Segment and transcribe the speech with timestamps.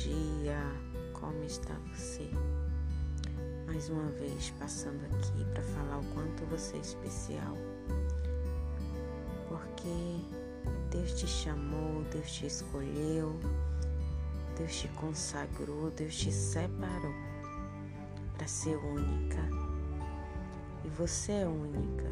[0.00, 0.58] dia,
[1.12, 2.30] como está você?
[3.66, 7.54] Mais uma vez passando aqui para falar o quanto você é especial,
[9.46, 10.24] porque
[10.90, 13.38] Deus te chamou, Deus te escolheu,
[14.56, 17.14] Deus te consagrou, Deus te separou
[18.38, 19.42] para ser única.
[20.82, 22.08] E você é única.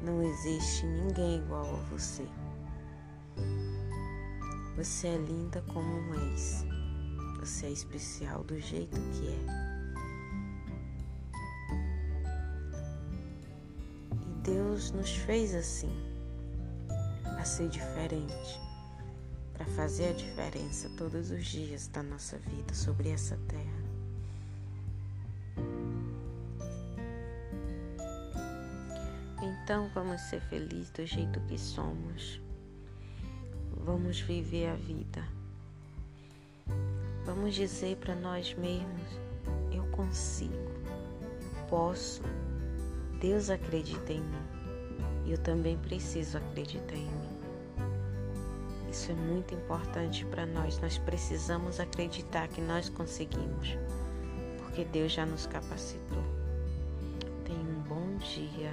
[0.00, 2.26] Não existe ninguém igual a você.
[4.78, 6.64] Você é linda como és.
[7.40, 9.44] Você é especial do jeito que é.
[14.22, 15.90] E Deus nos fez assim,
[17.24, 18.60] para ser diferente,
[19.52, 23.82] para fazer a diferença todos os dias da nossa vida sobre essa terra.
[29.42, 32.40] Então vamos ser felizes do jeito que somos.
[33.84, 35.24] Vamos viver a vida.
[37.24, 39.18] Vamos dizer para nós mesmos:
[39.72, 42.22] eu consigo, eu posso.
[43.20, 44.58] Deus acredita em mim
[45.24, 47.38] e eu também preciso acreditar em mim.
[48.90, 50.80] Isso é muito importante para nós.
[50.80, 53.76] Nós precisamos acreditar que nós conseguimos,
[54.58, 56.24] porque Deus já nos capacitou.
[57.44, 58.72] Tenha um bom dia.